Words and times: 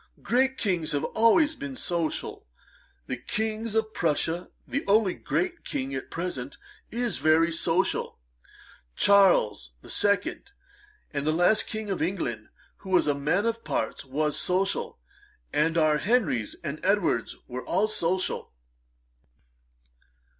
Great 0.23 0.57
Kings 0.57 0.93
have 0.93 1.03
always 1.03 1.53
been 1.53 1.75
social. 1.75 2.47
The 3.05 3.17
King 3.17 3.67
of 3.75 3.93
Prussia, 3.93 4.49
the 4.67 4.83
only 4.87 5.13
great 5.13 5.63
King 5.63 5.93
at 5.93 6.09
present, 6.09 6.57
is 6.89 7.19
very 7.19 7.51
social. 7.51 8.17
Charles 8.95 9.73
the 9.83 9.91
Second, 9.91 10.53
the 11.13 11.31
last 11.31 11.67
King 11.67 11.91
of 11.91 12.01
England 12.01 12.47
who 12.77 12.89
was 12.89 13.05
a 13.05 13.13
man 13.13 13.45
of 13.45 13.63
parts, 13.63 14.03
was 14.03 14.35
social; 14.39 14.97
and 15.53 15.77
our 15.77 15.99
Henrys 15.99 16.55
and 16.63 16.83
Edwards 16.83 17.35
were 17.47 17.63
all 17.63 17.87
social.' 17.87 18.51